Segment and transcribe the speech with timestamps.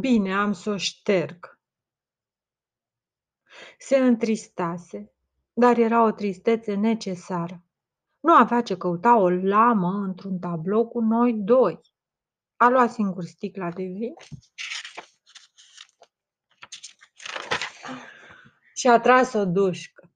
[0.00, 1.60] Bine, am să o șterg.
[3.78, 5.12] Se întristase,
[5.52, 7.64] dar era o tristețe necesară.
[8.20, 11.80] Nu avea ce căuta o lamă într-un tablou cu noi doi.
[12.56, 14.14] A luat singur sticla de vin
[18.74, 20.10] și a tras o dușcă.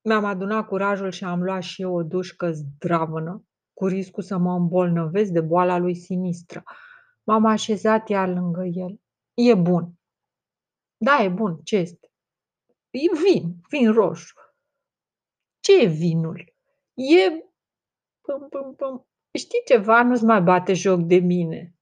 [0.00, 4.52] Mi-am adunat curajul și am luat și eu o dușcă zdravănă, cu riscul să mă
[4.52, 6.62] îmbolnăvesc de boala lui sinistră.
[7.24, 9.00] M-am așezat iar lângă el.
[9.34, 9.92] E bun.
[10.96, 11.60] Da, e bun.
[11.64, 12.08] Ce este?
[12.90, 14.34] E vin, vin roșu.
[15.60, 16.54] Ce e vinul?
[16.94, 17.30] E...
[18.20, 19.06] Pum, pum, pum.
[19.38, 20.02] Știi ceva?
[20.02, 21.74] Nu-ți mai bate joc de mine.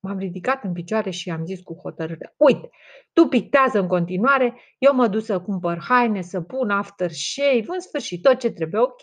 [0.00, 2.34] M-am ridicat în picioare și am zis cu hotărâre.
[2.36, 2.70] Uite,
[3.12, 8.22] tu pictează în continuare, eu mă duc să cumpăr haine, să pun aftershave, în sfârșit
[8.22, 9.00] tot ce trebuie, ok?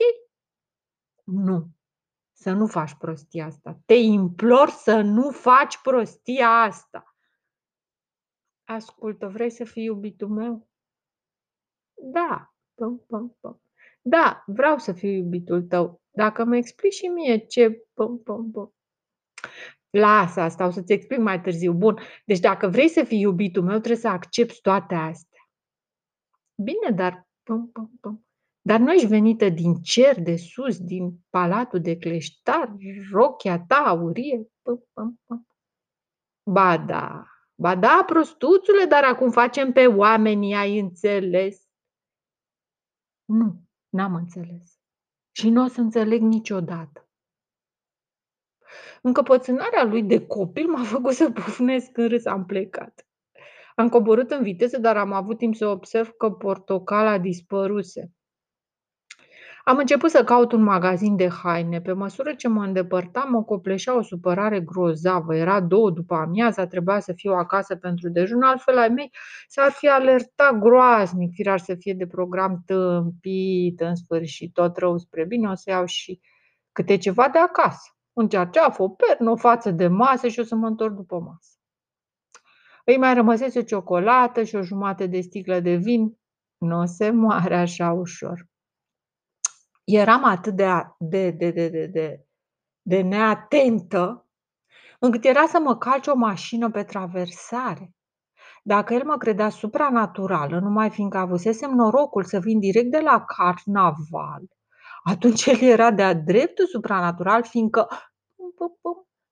[1.23, 1.67] Nu,
[2.43, 3.79] să nu faci prostia asta.
[3.85, 7.15] Te implor să nu faci prostia asta.
[8.63, 10.67] Ascultă, vrei să fii iubitul meu?
[11.93, 13.61] Da, păm, păm, păm.
[14.01, 16.01] Da, vreau să fiu iubitul tău.
[16.11, 17.87] Dacă mă explici și mie ce...
[17.93, 18.73] Păm, păm, păm.
[19.89, 21.73] Lasă asta, o să-ți explic mai târziu.
[21.73, 25.49] Bun, deci dacă vrei să fii iubitul meu, trebuie să accepti toate astea.
[26.55, 27.27] Bine, dar...
[27.43, 28.25] Păm, păm, păm.
[28.65, 32.75] Dar nu ești venită din cer de sus, din palatul de cleștar,
[33.11, 34.47] rochia ta aurie?
[34.61, 35.47] Păm, păm, păm.
[36.51, 41.67] Ba da, ba da, prostuțule, dar acum facem pe oamenii, ai înțeles?
[43.25, 44.79] Nu, n-am înțeles.
[45.31, 47.09] Și nu o să înțeleg niciodată.
[49.01, 53.07] Încăpățânarea lui de copil m-a făcut să pufnesc în râs, am plecat.
[53.75, 58.11] Am coborât în viteză, dar am avut timp să observ că portocala dispăruse.
[59.65, 61.81] Am început să caut un magazin de haine.
[61.81, 65.35] Pe măsură ce mă îndepărtam, mă copleșea o supărare grozavă.
[65.35, 69.11] Era două după amiaza, trebuia să fiu acasă pentru dejun, altfel ai mei
[69.47, 75.25] s-ar fi alertat groaznic, firar să fie de program tâmpit, în sfârșit, tot rău spre
[75.25, 76.19] bine, o să iau și
[76.71, 77.95] câte ceva de acasă.
[78.13, 81.57] Un cearceaf, o pernă, o față de masă și o să mă întorc după masă.
[82.85, 86.17] Îi mai rămăsese o ciocolată și o jumătate de sticlă de vin.
[86.57, 88.51] Nu se moare așa ușor
[89.83, 92.25] eram atât de, de, de, de, de, de,
[92.81, 94.27] de neatentă,
[94.99, 97.93] încât era să mă calce o mașină pe traversare.
[98.63, 104.41] Dacă el mă credea supranaturală, numai fiindcă avusesem norocul să vin direct de la carnaval,
[105.03, 107.87] atunci el era de-a dreptul supranatural, fiindcă,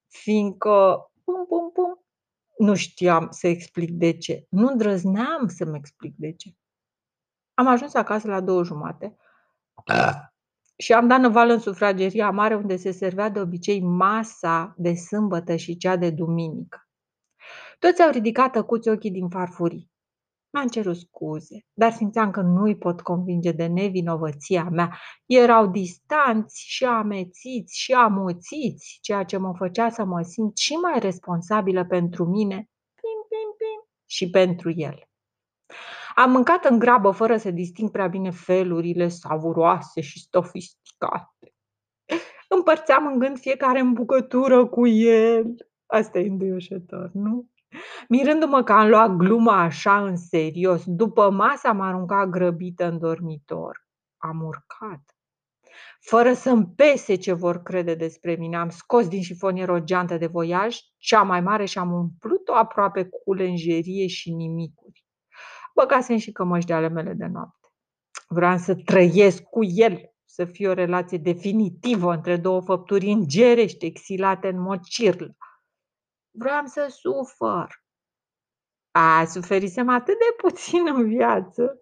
[0.07, 2.05] fiindcă, pum, pum, pum,
[2.57, 4.45] nu știam să explic de ce.
[4.49, 6.55] Nu îndrăzneam să-mi explic de ce.
[7.53, 9.17] Am ajuns acasă la două jumate.
[10.81, 15.55] Și am dat năvală în sufrageria mare unde se servea de obicei masa de sâmbătă
[15.55, 16.89] și cea de duminică.
[17.79, 19.91] Toți au ridicat tăcuți ochii din farfurii.
[20.53, 24.97] Mi-am cerut scuze, dar simțeam că nu îi pot convinge de nevinovăția mea.
[25.25, 30.99] Erau distanți și amețiți și amoțiți, ceea ce mă făcea să mă simt și mai
[30.99, 32.55] responsabilă pentru mine
[32.95, 35.09] pim, pim, pim, și pentru el.
[36.15, 41.53] Am mâncat în grabă, fără să disting prea bine felurile savuroase și sofisticate.
[42.49, 45.55] Împărțeam în gând fiecare în bucătură cu el.
[45.85, 47.49] Asta e înduioșător, nu?
[48.09, 53.85] Mirându-mă că am luat gluma așa în serios, după masă am aruncat grăbită în dormitor.
[54.17, 55.15] Am urcat.
[55.99, 60.27] Fără să-mi pese ce vor crede despre mine, am scos din șifonier o geantă de
[60.27, 65.00] voiaj, cea mai mare, și am umplut-o aproape cu lenjerie și nimicuri.
[65.75, 67.67] Băgasem și cămăși de ale mele de noapte.
[68.27, 74.47] Vreau să trăiesc cu el, să fie o relație definitivă între două făpturi îngerești exilate
[74.47, 75.35] în mod cirlă.
[76.31, 77.83] Vreau să sufăr.
[78.91, 81.81] A, suferisem atât de puțin în viață.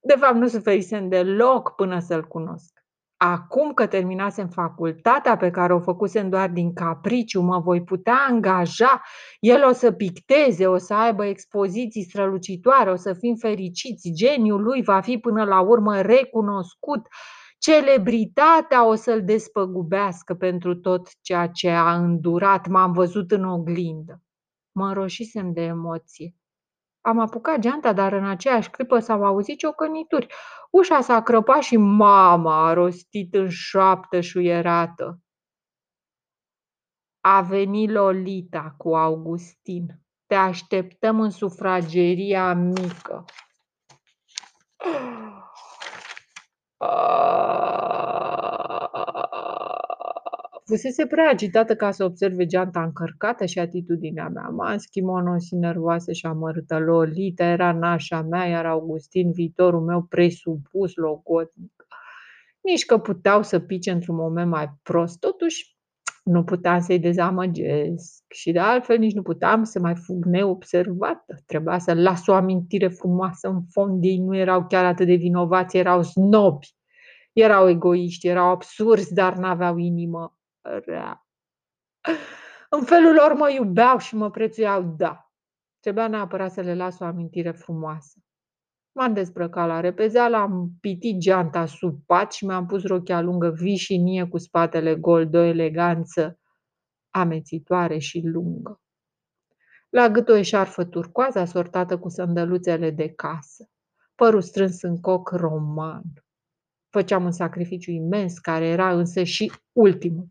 [0.00, 2.77] De fapt, nu suferisem deloc până să-l cunosc.
[3.20, 9.02] Acum că terminasem facultatea pe care o făcusem doar din capriciu, mă voi putea angaja,
[9.40, 14.82] el o să picteze, o să aibă expoziții strălucitoare, o să fim fericiți, geniul lui
[14.82, 17.06] va fi până la urmă recunoscut,
[17.58, 24.22] celebritatea o să-l despăgubească pentru tot ceea ce a îndurat, m-am văzut în oglindă.
[24.72, 26.34] Mă înroșisem de emoție.
[27.08, 30.26] Am apucat geanta, dar în aceeași clipă s-au auzit ciocănituri.
[30.70, 35.20] Ușa s-a crăpat și mama a rostit în șoaptă șuierată.
[37.20, 40.00] A venit Lolita cu Augustin.
[40.26, 43.24] Te așteptăm în sufrageria mică.
[50.68, 54.48] Fusese prea agitată ca să observe geanta încărcată și atitudinea mea.
[54.48, 56.78] Maschi, monosi nervoasă și amărâtă.
[56.78, 61.86] Lolita era nașa mea, iar Augustin, viitorul meu presupus, logodnic.
[62.60, 65.18] Nici că puteau să pice într-un moment mai prost.
[65.18, 65.76] Totuși,
[66.24, 71.42] nu puteam să-i dezamăgesc și de altfel nici nu puteam să mai fug neobservată.
[71.46, 74.04] Trebuia să las o amintire frumoasă în fond.
[74.04, 76.76] Ei nu erau chiar atât de vinovați, erau snobi.
[77.32, 80.37] Erau egoiști, erau absurzi, dar n-aveau inimă
[80.84, 81.26] rea.
[82.70, 85.30] În felul lor mă iubeau și mă prețuiau, da.
[85.80, 88.18] Trebuia neapărat să le las o amintire frumoasă.
[88.92, 94.24] M-am dezbrăcat la repezeală, am pitit geanta sub pat și mi-am pus rochia lungă vișinie
[94.24, 96.38] cu spatele gol, de o eleganță
[97.10, 98.80] amețitoare și lungă.
[99.88, 103.68] La gât o eșarfă turcoază asortată cu sândăluțele de casă,
[104.14, 106.02] părul strâns în coc roman.
[106.88, 110.28] Făceam un sacrificiu imens, care era însă și ultimul.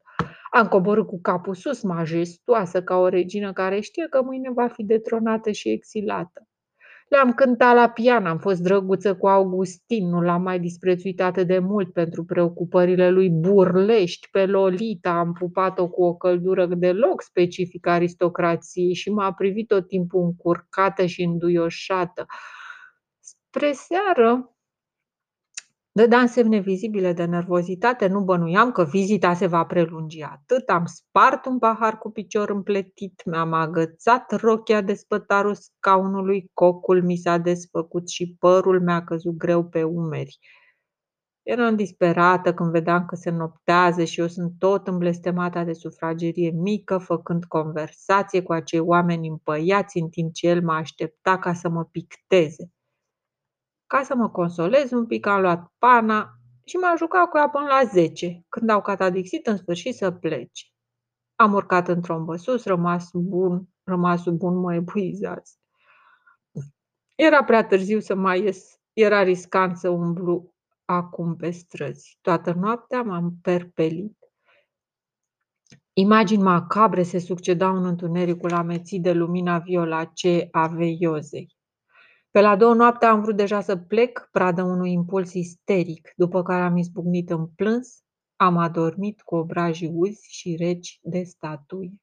[0.57, 4.83] Am coborât cu capul sus, majestoasă, ca o regină care știe că mâine va fi
[4.83, 6.48] detronată și exilată.
[7.07, 11.59] Le-am cântat la pian, am fost drăguță cu Augustin, nu l-am mai disprețuit atât de
[11.59, 14.27] mult pentru preocupările lui burlești.
[14.31, 20.21] Pe Lolita am pupat-o cu o căldură deloc specifică aristocrației și m-a privit tot timpul
[20.21, 22.25] încurcată și înduioșată.
[23.19, 24.56] Spre seară,
[25.97, 30.69] Dădeam semne vizibile de nervozitate, nu bănuiam că vizita se va prelungi atât.
[30.69, 37.15] Am spart un pahar cu picior împletit, mi-am agățat rochia de spătarul scaunului, cocul mi
[37.15, 40.38] s-a desfăcut și părul mi-a căzut greu pe umeri.
[41.44, 46.97] Eram disperată când vedeam că se noptează și eu sunt tot îmblestemata de sufragerie mică,
[46.97, 51.83] făcând conversație cu acei oameni împăiați în timp ce el mă aștepta ca să mă
[51.83, 52.71] picteze.
[53.88, 56.30] Ca să mă consolez un pic, am luat pana
[56.66, 60.66] și m-am jucat cu ea până la 10, când au catadixit în sfârșit să plece.
[61.36, 65.60] Am urcat într-o sus, rămas bun, rămas bun, mă epuizați.
[67.16, 70.56] Era prea târziu să mai ies, era riscant să umblu
[70.86, 72.18] acum pe străzi.
[72.22, 74.18] Toată noaptea m-am perpelit.
[75.94, 81.56] Imagini macabre se succedau în întunericul amețit de lumina violacee a veiozei.
[82.38, 86.62] Pe la două noaptea am vrut deja să plec, pradă unui impuls isteric, după care
[86.62, 88.04] am izbucnit în plâns,
[88.36, 91.94] am adormit cu obrajii uzi și reci de statuie.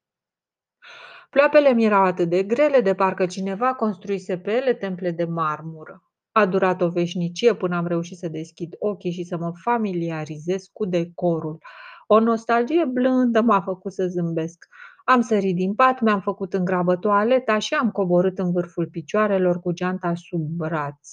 [1.30, 6.02] Ploapele mi erau atât de grele, de parcă cineva construise pe ele temple de marmură.
[6.32, 10.84] A durat o veșnicie până am reușit să deschid ochii și să mă familiarizez cu
[10.84, 11.58] decorul.
[12.06, 14.66] O nostalgie blândă m-a făcut să zâmbesc.
[15.04, 19.60] Am sărit din pat, mi-am făcut în grabă toaleta și am coborât în vârful picioarelor
[19.60, 21.08] cu geanta sub braț.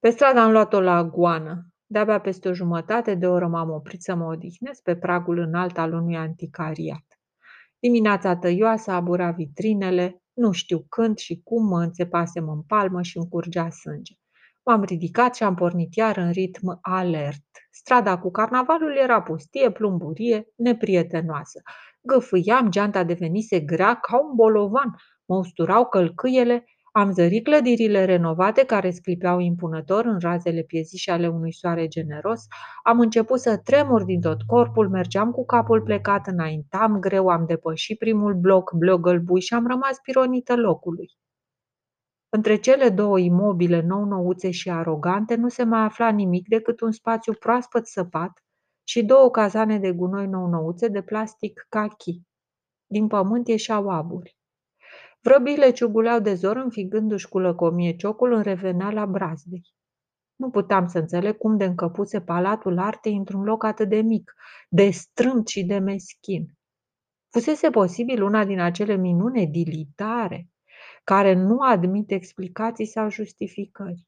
[0.00, 1.66] Pe stradă am luat-o la goană.
[1.86, 5.92] De-abia peste o jumătate de oră m-am oprit să mă odihnesc pe pragul înalt al
[5.92, 7.04] unui anticariat.
[7.78, 13.28] Dimineața tăioasă abura vitrinele, nu știu când și cum mă înțepasem în palmă și îmi
[13.28, 14.19] curgea sânge.
[14.64, 17.44] M-am ridicat și am pornit iar în ritm alert.
[17.70, 21.62] Strada cu carnavalul era pustie, plumburie, neprietenoasă.
[22.00, 28.90] Gâfâiam, geanta devenise grea ca un bolovan, mă usturau călcâiele, am zărit clădirile renovate care
[28.90, 32.46] sclipeau impunător în razele piezișe ale unui soare generos,
[32.82, 37.98] am început să tremur din tot corpul, mergeam cu capul plecat, înaintam greu, am depășit
[37.98, 41.08] primul bloc, bloc gălbui și am rămas pironită locului.
[42.32, 47.32] Între cele două imobile nou-nouțe și arogante nu se mai afla nimic decât un spațiu
[47.32, 48.44] proaspăt săpat
[48.84, 52.22] și două cazane de gunoi nou-nouțe de plastic cachi.
[52.86, 54.38] Din pământ ieșeau aburi.
[55.20, 59.62] Vrăbile ciuguleau de zor, înfigându-și cu lăcomie ciocul în la brazdei.
[60.36, 64.34] Nu puteam să înțeleg cum de încăpuse palatul artei într-un loc atât de mic,
[64.68, 66.58] de strâmt și de meschin.
[67.30, 70.48] Fusese posibil una din acele minune dilitare,
[71.04, 74.06] care nu admit explicații sau justificări.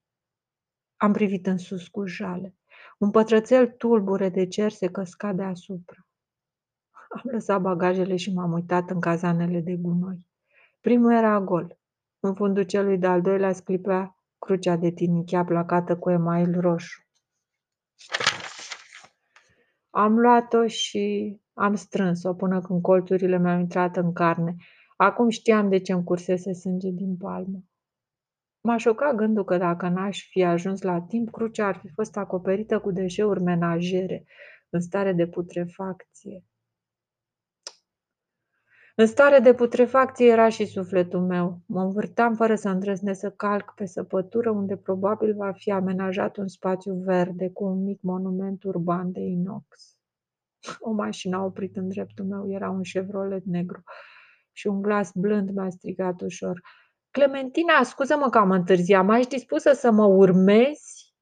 [0.96, 2.56] Am privit în sus cu jale.
[2.98, 6.06] Un pătrățel tulbure de cer se căsca deasupra.
[7.08, 10.26] Am lăsat bagajele și m-am uitat în cazanele de gunoi.
[10.80, 11.78] Primul era gol.
[12.20, 17.02] În fundul celui de-al doilea sclipea crucea de tinichea placată cu email roșu.
[19.90, 24.56] Am luat-o și am strâns-o până când colțurile mi-au intrat în carne.
[24.96, 27.58] Acum știam de ce îmi cursese sânge din palmă.
[28.60, 32.78] M-a șocat gândul că dacă n-aș fi ajuns la timp, crucea ar fi fost acoperită
[32.78, 34.24] cu deșeuri menajere,
[34.70, 36.44] în stare de putrefacție.
[38.96, 41.60] În stare de putrefacție era și sufletul meu.
[41.66, 46.48] Mă învârteam fără să îndrăznesc să calc pe săpătură unde probabil va fi amenajat un
[46.48, 49.96] spațiu verde cu un mic monument urban de inox.
[50.78, 53.82] O mașină a oprit în dreptul meu, era un Chevrolet negru
[54.52, 56.60] și un glas blând mi-a strigat ușor.
[57.10, 61.14] Clementina, scuză-mă că am întârziat, mai ești dispusă să mă urmezi?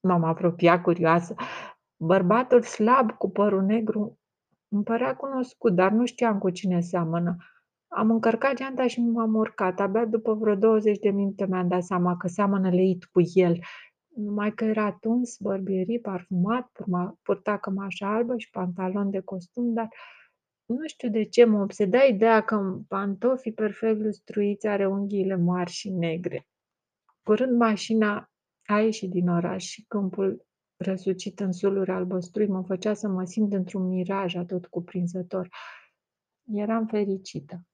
[0.00, 1.34] M-am apropiat curioasă.
[1.96, 4.18] Bărbatul slab cu părul negru
[4.68, 7.36] îmi părea cunoscut, dar nu știam cu cine seamănă.
[7.88, 9.80] Am încărcat geanta și m-am urcat.
[9.80, 13.58] Abia după vreo 20 de minute mi-am dat seama că seamănă leit cu el.
[14.14, 16.70] Numai că era tuns, bărbierii, parfumat,
[17.22, 19.88] purta cămașa albă și pantalon de costum, dar
[20.66, 25.90] nu știu de ce mă obseda ideea că pantofii perfect lustruiți are unghiile mari și
[25.90, 26.46] negre.
[27.22, 28.30] Curând mașina
[28.64, 30.46] a ieșit din oraș și câmpul
[30.76, 35.48] răsucit în suluri albăstrui mă făcea să mă simt într-un miraj atot cuprinzător.
[36.52, 37.66] Eram fericită.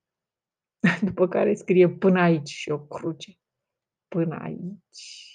[1.08, 3.38] După care scrie până aici și o cruce.
[4.08, 5.26] Până aici.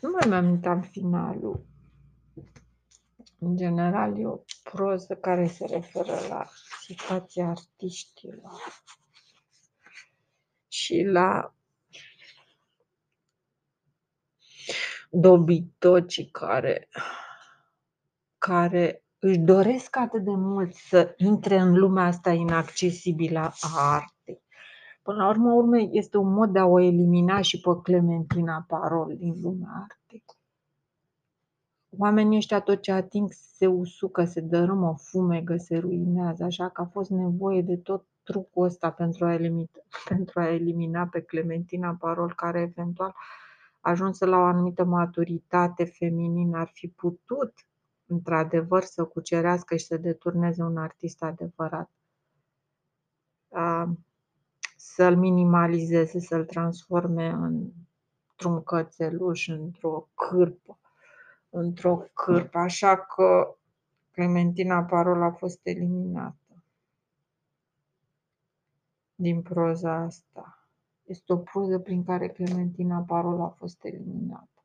[0.00, 0.28] Nu mai
[0.60, 1.68] mi-am finalul.
[3.42, 6.46] În general, e o proză care se referă la
[6.80, 8.60] situația artiștilor
[10.68, 11.54] și la
[15.10, 16.88] dobitocii care,
[18.38, 24.42] care își doresc atât de mult să intre în lumea asta inaccesibilă a artei.
[25.02, 29.16] Până la urmă, urme, este un mod de a o elimina și pe Clementina Parol
[29.16, 30.24] din lumea artei.
[31.98, 36.84] Oamenii ăștia tot ce ating se usucă, se dărâmă, fumegă, se ruinează, așa că a
[36.84, 39.68] fost nevoie de tot trucul ăsta pentru a elimina,
[40.08, 43.14] pentru a elimina pe Clementina Parol, care eventual
[43.80, 47.52] ajunsă la o anumită maturitate feminină ar fi putut
[48.06, 51.90] într-adevăr să cucerească și să deturneze un artist adevărat.
[54.76, 60.79] Să-l minimalizeze, să-l transforme într-un cățeluș, într-o cârpă
[61.50, 63.56] într-o cârpă, așa că
[64.10, 66.34] Clementina Parol a fost eliminată
[69.14, 70.68] din proza asta.
[71.04, 74.64] Este o proză prin care Clementina Parol a fost eliminată.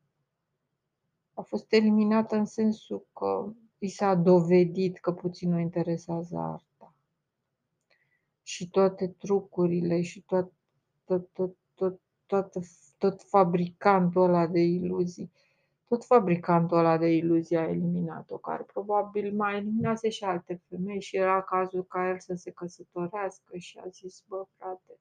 [1.34, 6.94] A fost eliminată în sensul că i s-a dovedit că puțin o interesează arta.
[8.42, 10.52] Și toate trucurile și tot,
[11.04, 12.52] tot, tot, tot, tot,
[12.98, 15.30] tot fabricantul ăla de iluzii
[15.88, 21.16] tot fabricantul ăla de iluzii a eliminat-o, care probabil mai eliminase și alte femei și
[21.16, 24.98] era cazul ca el să se căsătorească și a zis, bă, frate,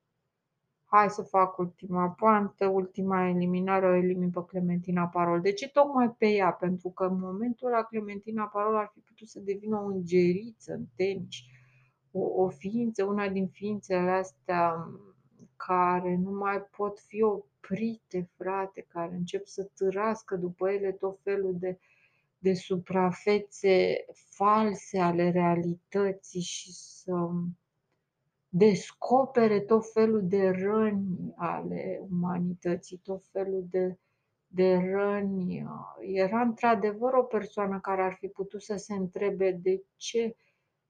[0.86, 5.42] hai să fac ultima poantă, ultima eliminare, o elimin pe Clementina Parol.
[5.42, 6.52] De ce tocmai pe ea?
[6.52, 10.86] Pentru că în momentul ăla Clementina Parol ar fi putut să devină o îngeriță în
[10.96, 11.36] tenis,
[12.12, 14.90] o, o ființă, una din ființele astea
[15.56, 21.56] care nu mai pot fi oprite, frate, care încep să târască după ele tot felul
[21.60, 21.80] de,
[22.38, 27.30] de suprafețe false ale realității și să
[28.50, 33.98] descopere tot felul de răni ale umanității, tot felul de,
[34.48, 35.66] de răni.
[36.00, 40.36] Era într-adevăr o persoană care ar fi putut să se întrebe de ce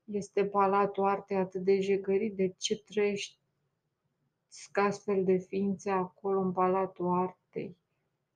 [0.03, 3.39] este Palatul Artei atât de jegărit, de ce trăiește
[4.73, 7.77] astfel de ființe acolo în Palatul Artei?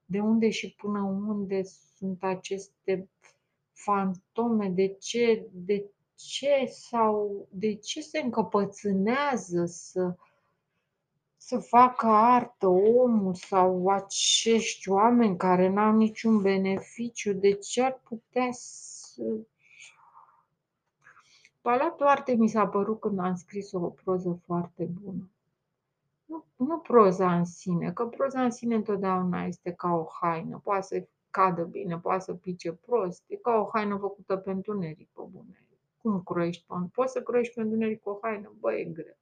[0.05, 1.63] De unde și până unde
[1.97, 3.09] sunt aceste
[3.73, 4.69] fantome?
[4.69, 5.85] De ce, de
[6.15, 10.15] ce sau de ce se încăpățânează să,
[11.37, 17.33] să facă artă omul sau acești oameni care n-au niciun beneficiu?
[17.33, 19.23] De ce ar putea să
[21.61, 25.29] Palatul Artei mi s-a părut când am scris o proză foarte bună
[26.29, 30.81] nu, nu proza în sine, că proza în sine întotdeauna este ca o haină, poate
[30.81, 35.21] să cadă bine, poate să pice prost, e ca o haină făcută pe întuneric, pe
[35.29, 35.63] bune.
[35.97, 38.53] Cum croiești pe Poți să croiești pe întuneric o haină?
[38.59, 39.17] Bă, e greu.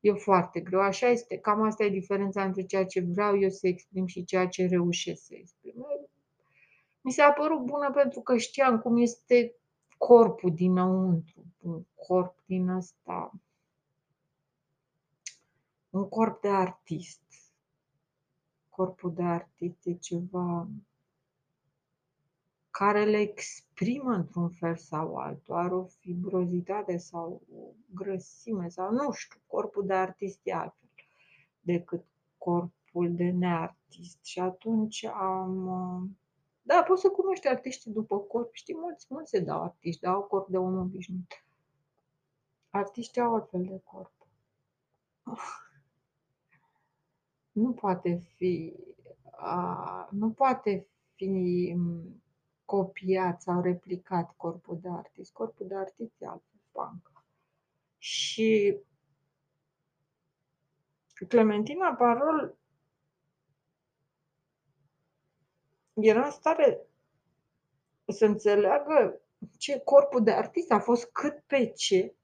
[0.00, 0.80] E foarte greu.
[0.80, 1.36] Așa este.
[1.36, 5.24] Cam asta e diferența între ceea ce vreau eu să exprim și ceea ce reușesc
[5.24, 5.86] să exprim.
[7.00, 9.54] Mi s-a părut bună pentru că știam cum este
[9.98, 11.44] corpul dinăuntru.
[11.58, 13.32] Un corp din ăsta
[15.90, 17.22] un corp de artist.
[18.68, 20.68] Corpul de artist e ceva
[22.70, 29.12] care le exprimă într-un fel sau altul, are o fibrozitate sau o grăsime sau nu
[29.12, 30.88] știu, corpul de artist e altfel
[31.60, 32.04] decât
[32.38, 34.24] corpul de neartist.
[34.24, 36.16] Și atunci am...
[36.62, 38.52] Da, poți să cunoști artiștii după corp.
[38.52, 41.44] Știi, mulți, mulți se dau artiști, dau corp de om obișnuit.
[42.70, 44.12] Artiștii au altfel de corp
[47.58, 48.74] nu poate fi,
[49.30, 51.74] a, nu poate fi
[52.64, 55.32] copiat sau replicat corpul de artist.
[55.32, 57.12] Corpul de artist e altfel, punk.
[57.98, 58.78] Și
[61.28, 62.56] Clementina Parol
[65.94, 66.86] era în stare
[68.06, 69.20] să înțeleagă
[69.58, 72.14] ce corpul de artist a fost cât pe ce,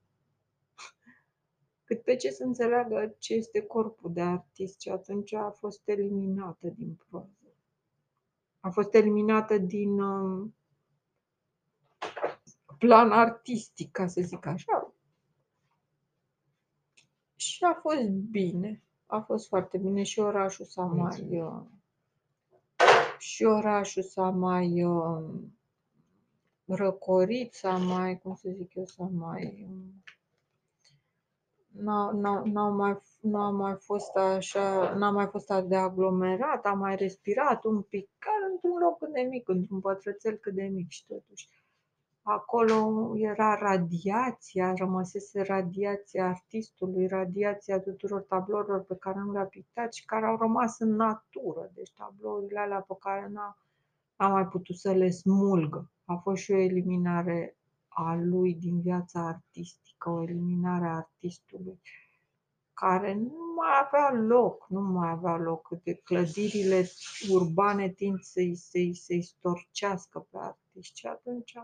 [1.95, 6.69] cât pe ce să înțeleagă ce este corpul de artist și atunci a fost eliminată
[6.69, 7.55] din proză.
[8.61, 10.55] A fost eliminată din um,
[12.79, 14.95] plan artistic, ca să zic așa.
[17.37, 18.83] Și a fost bine.
[19.07, 21.41] A fost foarte bine și orașul s-a mai...
[21.41, 21.63] Uh,
[23.19, 25.25] și orașul s-a mai uh,
[26.65, 29.69] răcorit, s-a mai, cum să zic eu, s-a mai...
[31.77, 37.83] N-au mai, n-a mai fost așa, n-a mai fost de aglomerat, a mai respirat un
[37.83, 41.49] pic, ca într-un loc cât de mic, într-un pătrățel cât de mic și totuși.
[42.23, 50.05] Acolo era radiația, rămăsese radiația artistului, radiația tuturor tablourilor pe care nu le-a pictat și
[50.05, 51.71] care au rămas în natură.
[51.75, 53.59] Deci tablourile alea pe care n-a,
[54.17, 55.91] n-a mai putut să le smulgă.
[56.05, 57.57] A fost și o eliminare
[57.95, 61.81] a lui din viața artistică, o eliminare a artistului
[62.75, 65.69] care nu mai avea loc, nu mai avea loc.
[65.83, 66.85] De clădirile
[67.31, 71.59] urbane tind să-i, să-i, să-i storcească pe artiști și atunci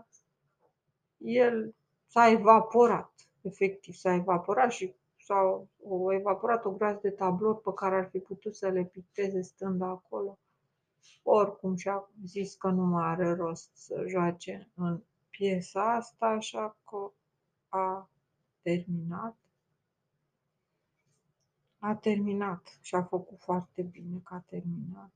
[1.17, 1.75] el
[2.07, 3.11] s-a evaporat,
[3.41, 5.69] efectiv s-a evaporat și s-au
[6.11, 10.39] evaporat o groază de tablouri pe care ar fi putut să le picteze stând acolo.
[11.23, 17.11] Oricum și-a zis că nu mai are rost să joace în piesa asta, așa că
[17.69, 18.09] a
[18.61, 19.35] terminat.
[21.79, 25.11] A terminat și a făcut foarte bine că a terminat.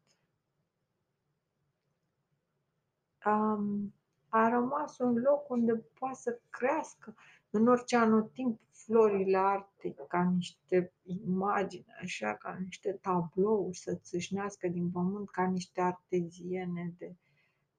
[3.25, 3.93] Um,
[4.29, 7.15] a rămas un loc unde poate să crească
[7.49, 14.91] în orice anotimp florile arte ca niște imagini, așa, ca niște tablouri să țâșnească din
[14.91, 17.15] pământ, ca niște arteziene de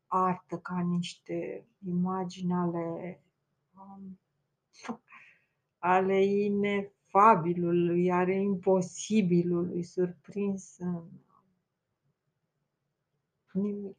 [0.06, 3.20] artă, ca niște imagini ale,
[3.74, 4.18] um,
[5.78, 11.02] ale inefabilului, ale imposibilului, surprins în
[13.56, 13.96] nimic.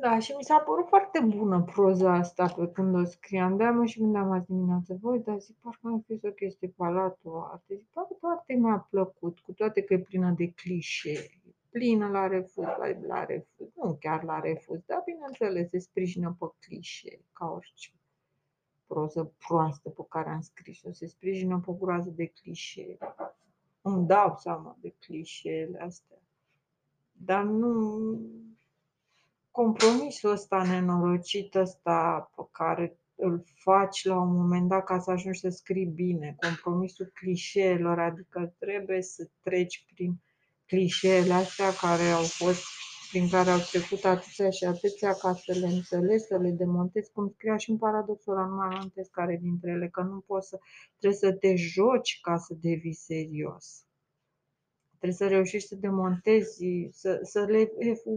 [0.00, 3.56] Da, și mi s-a părut foarte bună proza asta pe când o scriam.
[3.56, 7.48] De mă și gândeam azi dimineață, voi, dar zic, parcă am fi o chestie palatul
[7.52, 7.74] arte.
[7.74, 11.37] Zic, parcă toate mi-a plăcut, cu toate că e plină de clișee.
[11.70, 12.76] Plină la refuz, la,
[13.06, 17.90] la refuz, nu chiar la refuz, dar bineînțeles, se sprijină pe clișee, ca orice
[18.88, 20.92] proză proastă pe care am scris-o.
[20.92, 22.98] Se sprijină pe groază de clișee.
[23.80, 26.18] Îmi dau seama de clișeele astea.
[27.12, 28.20] Dar nu,
[29.50, 35.38] compromisul ăsta nenorocit ăsta pe care îl faci la un moment dat ca să ajungi
[35.38, 40.20] să scrii bine, compromisul clișeelor, adică trebuie să treci prin
[40.68, 42.62] clișeele astea care au fost,
[43.10, 47.28] prin care au trecut atâția și atâția ca să le înțelegi, să le demontezi, cum
[47.28, 50.58] scria și în paradoxul ăla, nu mai amintesc care dintre ele, că nu poți să,
[50.98, 53.82] trebuie să te joci ca să devii serios.
[54.88, 57.72] Trebuie să reușești să demontezi, să, să le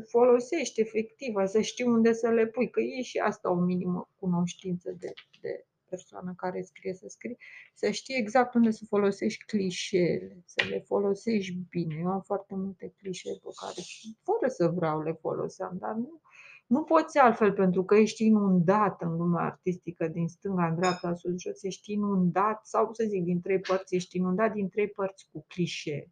[0.07, 4.95] folosești efectiv, să știi unde să le pui, că e și asta o minimă cunoștință
[4.99, 7.37] de, de persoană care scrie să scrie,
[7.73, 11.95] să știi exact unde să folosești clișeele, să le folosești bine.
[11.99, 13.81] Eu am foarte multe clișee pe care,
[14.23, 16.21] fără să vreau, le foloseam, dar nu,
[16.67, 21.41] nu poți altfel, pentru că ești inundat în lumea artistică, din stânga în dreapta, sus,
[21.41, 25.45] jos, ești inundat, sau să zic, din trei părți, ești inundat din trei părți cu
[25.47, 26.11] clișee.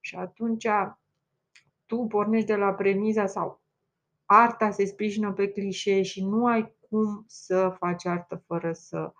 [0.00, 0.66] Și atunci
[1.86, 3.62] tu pornești de la premiza sau
[4.24, 9.12] arta se sprijină pe clișee și nu ai cum să faci artă fără să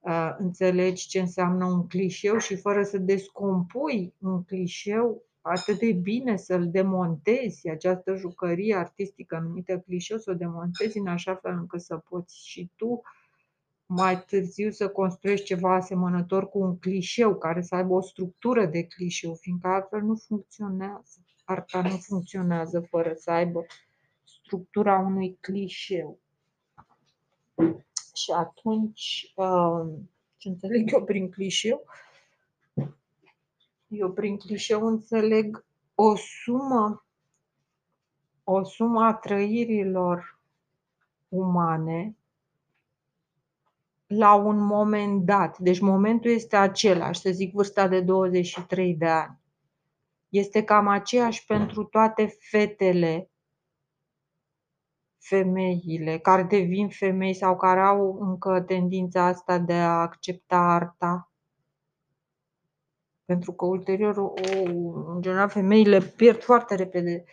[0.00, 6.36] uh, înțelegi ce înseamnă un clișeu și fără să descompui un clișeu atât de bine
[6.36, 11.96] să-l demontezi, această jucărie artistică numită clișeu, să o demontezi în așa fel încât să
[11.96, 13.00] poți și tu uh,
[13.94, 18.86] mai târziu să construiești ceva asemănător cu un clișeu, care să aibă o structură de
[18.86, 21.18] clișeu, fiindcă altfel nu funcționează.
[21.44, 23.66] Arta nu funcționează fără să aibă
[24.24, 26.18] structura unui clișeu.
[28.14, 31.84] Și atunci, um, ce înțeleg eu prin clișeu?
[33.88, 37.06] Eu prin clișeu înțeleg o sumă,
[38.44, 40.40] o sumă a trăirilor
[41.28, 42.16] umane
[44.06, 45.58] la un moment dat.
[45.58, 49.40] Deci momentul este același, să zic vârsta de 23 de ani.
[50.28, 53.30] este cam aceeași pentru toate fetele,
[55.22, 61.30] femeile care devin femei sau care au încă tendința asta de a accepta arta.
[63.24, 64.32] Pentru că ulterior, o,
[65.14, 67.24] în general, femeile pierd foarte repede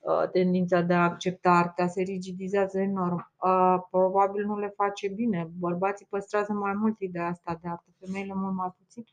[0.00, 3.32] uh, tendința de a accepta arta, se rigidizează enorm.
[3.36, 5.50] Uh, probabil nu le face bine.
[5.58, 9.04] Bărbații păstrează mai mult ideea asta de artă, femeile mult mai puțin.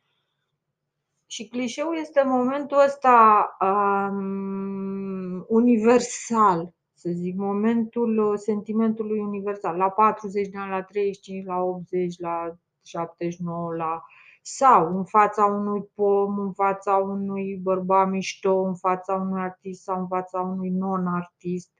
[1.25, 6.73] Și clișeul este momentul ăsta um, universal,
[7.05, 12.55] să zic, momentul uh, sentimentului universal, la 40 de ani, la 35, la 80, la
[12.83, 14.03] 79, la
[14.41, 19.99] sau în fața unui pom, în fața unui bărbat mișto, în fața unui artist sau
[19.99, 21.71] în fața unui non-artist.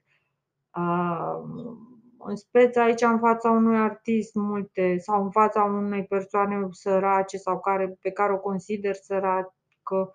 [2.18, 7.60] În speță aici în fața unui artist multe sau în fața unei persoane sărace sau
[7.60, 10.12] care, pe care o consider săracă,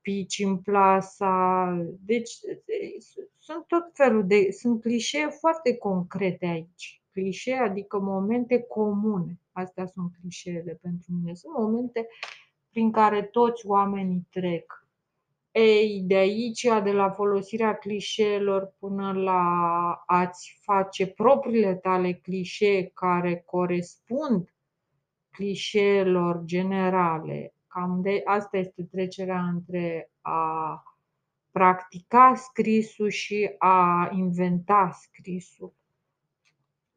[0.00, 1.76] pici în plasa.
[2.04, 2.30] Deci
[3.38, 7.02] sunt tot felul de, sunt clișee foarte concrete aici.
[7.12, 9.40] Clișee adică momente comune.
[9.52, 11.34] Astea sunt clișeele pentru mine.
[11.34, 12.08] Sunt momente
[12.70, 14.88] prin care toți oamenii trec.
[15.52, 19.42] Ei, de aici, de la folosirea clișeelor până la
[20.06, 24.54] a-ți face propriile tale clișee care corespund
[25.30, 30.82] clișeelor generale, cam de asta este trecerea între a
[31.50, 35.72] practica scrisul și a inventa scrisul.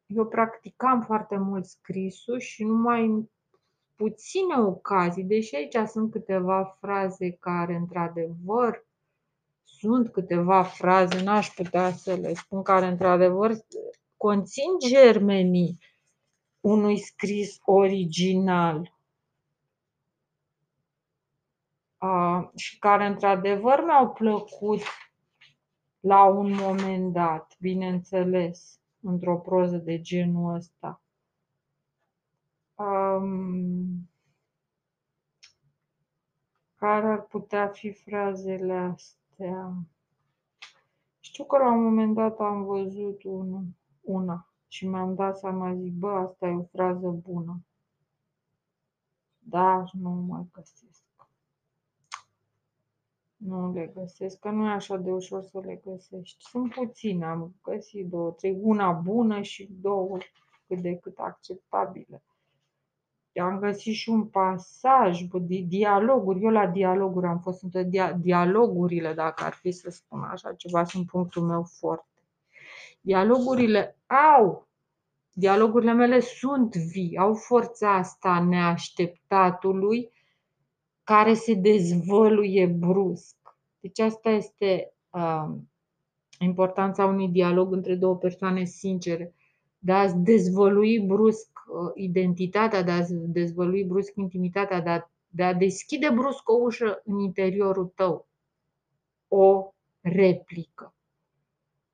[0.06, 3.28] Eu practicam foarte mult scrisul și numai în
[3.94, 8.86] puține ocazii, deși aici sunt câteva fraze care, într-adevăr,
[9.64, 13.52] sunt câteva fraze, n-aș putea să le spun, care, într-adevăr,
[14.16, 15.78] conțin germenii
[16.60, 18.78] unui scris original.
[18.78, 18.94] Uh,
[22.54, 24.80] și care, într-adevăr, mi-au plăcut
[26.00, 31.02] la un moment dat, bineînțeles într-o proză de genul ăsta.
[32.74, 34.10] Um,
[36.74, 39.74] care ar putea fi frazele astea?
[41.20, 43.64] Știu că la un moment dat am văzut un,
[44.00, 47.64] una și mi-am dat seama, zic, bă, asta e o frază bună.
[49.38, 51.03] Dar nu mai găsesc.
[53.46, 56.44] Nu le găsesc, că nu e așa de ușor să le găsești.
[56.44, 60.18] Sunt puține, am găsit două, trei, una bună și două
[60.66, 62.22] cât de cât acceptabile.
[63.40, 66.42] Am găsit și un pasaj, de dialoguri.
[66.42, 70.84] Eu la dialoguri am fost între dia- dialogurile, dacă ar fi să spun așa ceva,
[70.84, 72.22] sunt punctul meu foarte.
[73.00, 73.98] Dialogurile
[74.38, 74.68] au,
[75.32, 80.10] dialogurile mele sunt vii, au forța asta neașteptatului
[81.04, 83.36] care se dezvăluie brusc.
[83.80, 85.48] Deci asta este uh,
[86.38, 89.34] importanța unui dialog între două persoane sincere,
[89.78, 95.54] de a dezvălui brusc uh, identitatea, de a dezvălui brusc intimitatea, de a, de a
[95.54, 98.28] deschide brusc o ușă în interiorul tău.
[99.28, 100.94] O replică.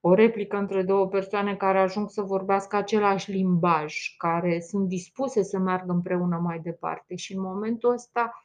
[0.00, 5.58] O replică între două persoane care ajung să vorbească același limbaj, care sunt dispuse să
[5.58, 7.16] meargă împreună mai departe.
[7.16, 8.42] Și în momentul ăsta,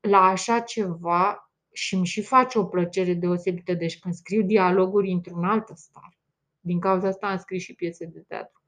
[0.00, 3.74] la așa ceva și îmi și face o plăcere deosebită.
[3.74, 6.18] Deci când scriu dialoguri, intru în altă stare.
[6.60, 8.62] Din cauza asta am scris și piese de teatru.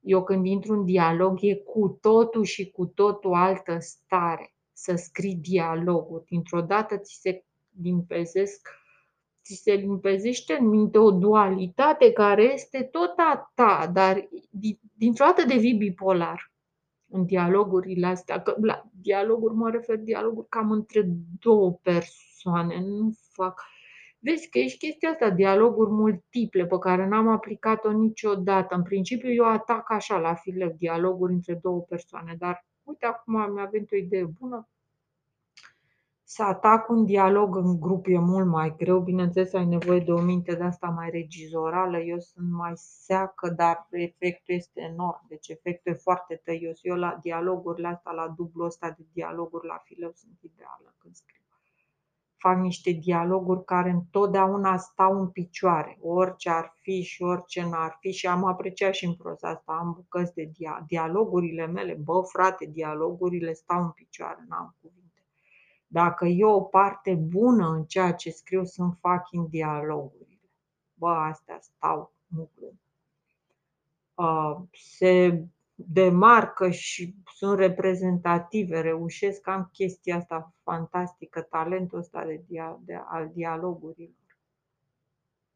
[0.00, 4.54] Eu când intru în dialog e cu totul și cu totul altă stare.
[4.72, 6.24] Să scrii dialoguri.
[6.24, 7.44] Dintr-o dată ți se
[7.82, 8.68] limpezesc,
[9.42, 14.28] ți se limpezește în minte o dualitate care este tot a ta, dar
[14.92, 16.49] dintr-o dată devii bipolar
[17.10, 21.08] în dialogurile astea, că la dialoguri mă refer dialoguri cam între
[21.40, 23.62] două persoane, nu fac.
[24.18, 28.74] Vezi că ești chestia asta, dialoguri multiple pe care n-am aplicat-o niciodată.
[28.74, 33.64] În principiu eu atac așa la fileu, dialoguri între două persoane, dar uite acum mi-a
[33.64, 34.68] venit o idee bună,
[36.32, 40.20] să atac un dialog în grup e mult mai greu, bineînțeles ai nevoie de o
[40.20, 45.92] minte de asta mai regizorală, eu sunt mai seacă, dar efectul este enorm, deci efectul
[45.92, 46.78] e foarte tăios.
[46.82, 51.44] Eu la dialogurile astea, la dublu ăsta de dialoguri la fileu sunt ideală când scriu.
[52.36, 58.10] Fac niște dialoguri care întotdeauna stau în picioare, orice ar fi și orice n-ar fi
[58.12, 62.64] și am apreciat și în proza asta, am bucăți de dia- dialogurile mele, bă frate,
[62.66, 65.09] dialogurile stau în picioare, n-am cuvinte
[65.92, 70.50] dacă e o parte bună în ceea ce scriu, sunt fucking dialogurile.
[70.94, 72.80] Bă, astea stau, nu glum.
[74.14, 82.80] Uh, se demarcă și sunt reprezentative, reușesc, am chestia asta fantastică, talentul ăsta de dia
[82.84, 84.38] de al dialogurilor.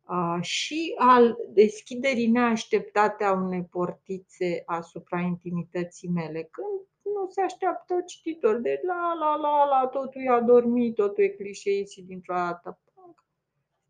[0.03, 8.03] A, și al deschiderii neașteptate a unei portițe asupra intimității mele, când nu se așteaptă
[8.07, 12.79] cititor, de la, la, la, la, totul e adormit, totul e clișeisit dintr-o dată.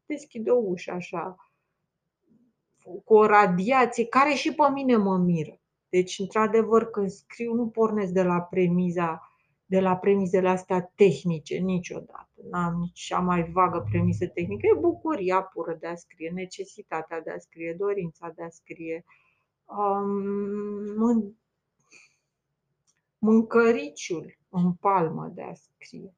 [0.07, 1.53] Deschide o ușă așa,
[3.05, 5.61] cu o radiație care și pe mine mă miră.
[5.89, 9.29] Deci, într-adevăr, când scriu, nu pornesc de la premiza
[9.67, 12.29] de la premizele astea tehnice, niciodată.
[12.51, 14.67] N-am nici cea mai vagă premisă tehnică.
[14.67, 19.05] E bucuria pură de a scrie, necesitatea de a scrie, dorința de a scrie,
[19.65, 21.37] um,
[23.25, 26.15] mâncăriciul în palmă de a scrie.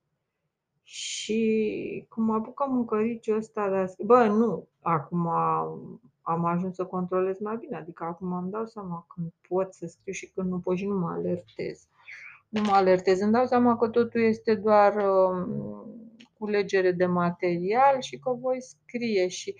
[0.82, 5.26] Și cum apucă mâncăriciul ăsta de a scrie, bă, nu, acum
[6.22, 10.12] am ajuns să controlez mai bine, adică acum îmi dau seama când pot să scriu
[10.12, 11.88] și când nu pot și nu mă alertez.
[12.48, 15.46] Nu mă alertez, îmi dau seama că totul este doar uh,
[16.38, 19.54] culegere de material și că voi scrie și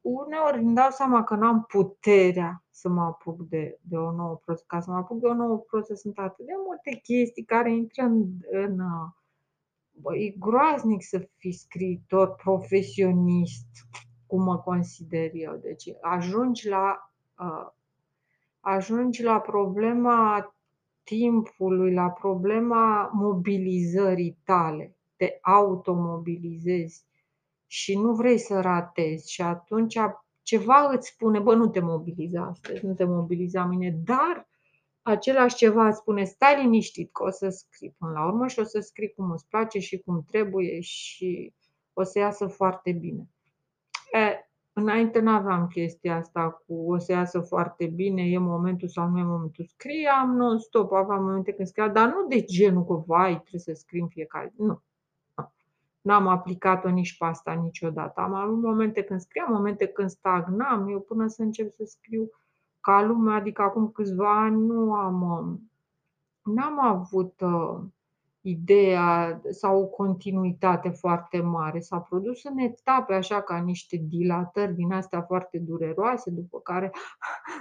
[0.00, 4.64] uneori îmi dau seama că n-am puterea să mă apuc de, de o nouă prosă.
[4.66, 8.02] Ca să mă apuc de o nouă prosă sunt atât de multe chestii care intră
[8.02, 8.76] în, în
[9.92, 13.66] bă, e groaznic să fii scriitor profesionist,
[14.26, 15.56] cum mă consider eu.
[15.56, 17.70] Deci ajungi la, uh,
[18.60, 20.54] ajungi la problema
[21.04, 24.96] timpului, la problema mobilizării tale.
[25.16, 27.04] Te automobilizezi
[27.66, 29.96] și nu vrei să ratezi și atunci
[30.42, 34.48] ceva îți spune, bă, nu te mobiliza astăzi, nu te mobiliza mine, dar
[35.02, 38.64] același ceva îți spune, stai liniștit că o să scrii până la urmă și o
[38.64, 41.54] să scrii cum îți place și cum trebuie și
[41.92, 43.28] o să iasă foarte bine.
[44.12, 49.08] E, înainte nu aveam chestia asta cu o să iasă foarte bine, e momentul sau
[49.08, 49.64] nu e momentul.
[49.64, 54.06] Scriam non-stop, aveam momente când scriam, dar nu de genul că, vai, trebuie să scrim
[54.06, 54.52] fiecare.
[54.56, 54.82] Nu.
[56.02, 58.20] N-am aplicat-o nici pe asta niciodată.
[58.20, 62.30] Am avut momente când scriam, momente când stagnam, eu până să încep să scriu
[62.80, 65.60] ca lumea, adică acum câțiva ani nu am,
[66.42, 67.80] n-am avut uh,
[68.40, 71.80] ideea sau o continuitate foarte mare.
[71.80, 76.92] S-a produs în etape, așa ca niște dilatări din astea foarte dureroase, după care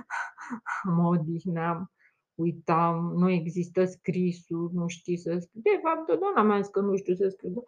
[0.95, 1.91] mă odihneam,
[2.35, 5.61] uitam, nu există scrisul, nu știi să scriu.
[5.63, 7.63] De fapt, totdeauna mi-a zis că nu știu să scriu.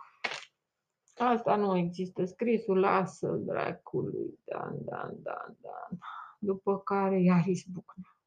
[1.27, 5.99] Asta nu există scrisul, lasă-l dracului, dan, dan, dan, dan.
[6.39, 8.17] După care iar izbucnea.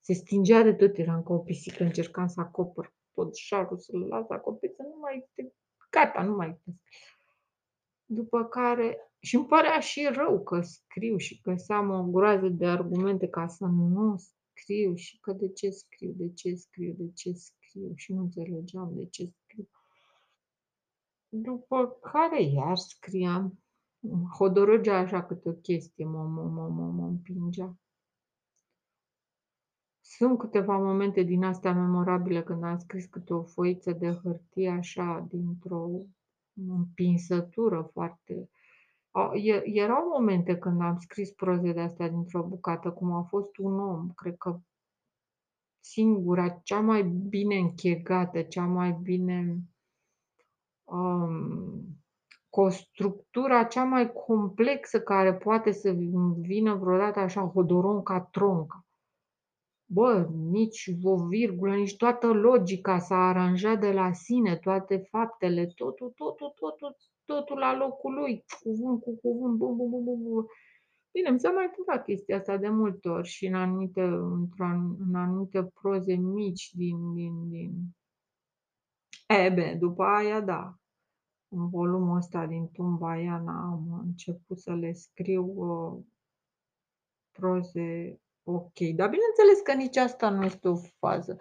[0.00, 4.28] Se stingea de tot, eram ca o pisică, încercam să acopăr tot șarul, să-l las
[4.28, 5.54] acoperit, să nu mai este,
[5.90, 6.80] gata, nu mai este.
[8.04, 12.66] După care, și îmi părea și rău că scriu și că am o groază de
[12.66, 17.32] argumente ca să nu scriu și că de ce scriu, de ce scriu, de ce
[17.32, 19.43] scriu și nu înțelegeam de ce scriu.
[21.36, 23.58] După care iar scriam.
[24.38, 27.76] Hodorogea așa câte o chestie mă, mă, mă, mă, mă împingea.
[30.00, 35.26] Sunt câteva momente din astea memorabile când am scris câte o foiță de hârtie așa
[35.30, 35.88] dintr-o
[36.68, 38.50] împinsătură foarte...
[39.64, 44.10] Erau momente când am scris proze de astea dintr-o bucată, cum a fost un om,
[44.10, 44.60] cred că
[45.80, 49.62] singura, cea mai bine închegată, cea mai bine
[50.84, 51.84] um,
[52.48, 55.90] cu o structură cea mai complexă care poate să
[56.40, 58.86] vină vreodată așa hodoronca tronca.
[59.86, 66.12] Bă, nici o virgulă, nici toată logica s-a aranjat de la sine, toate faptele, totul,
[66.16, 70.46] totul, totul, totul la locul lui, cuvânt cu cuvânt, bum, bum, bum, bum.
[71.12, 74.02] Bine, mi s-a mai întâmplat chestia asta de multe ori și în anumite,
[74.98, 77.96] în anumite proze mici din, din, din...
[79.26, 80.78] E, bine, după aia, da,
[81.48, 86.04] în volumul ăsta din Tumbaiana am început să le scriu uh,
[87.30, 88.78] proze ok.
[88.78, 91.36] Dar bineînțeles că nici asta nu este o fază.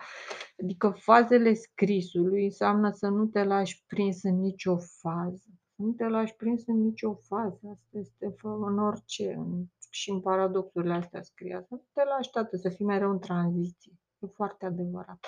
[0.61, 5.49] Adică fazele scrisului înseamnă să nu te lași prins în nicio fază.
[5.75, 7.59] Să nu te lași prins în nicio fază.
[7.71, 11.61] Asta este în orice, în, și în paradoxurile astea scria.
[11.61, 13.93] Să nu te lași toată, să fii mereu în tranziție.
[14.19, 15.25] E foarte adevărat.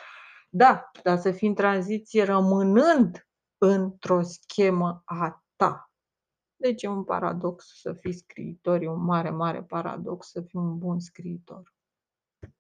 [0.57, 5.91] Da, dar să fii în tranziție rămânând într-o schemă a ta.
[6.55, 10.77] Deci e un paradox să fii scriitor, e un mare, mare paradox să fii un
[10.77, 11.74] bun scriitor.